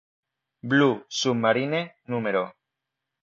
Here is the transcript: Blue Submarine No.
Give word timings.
Blue 0.69 1.05
Submarine 1.07 1.81
No. 2.07 2.23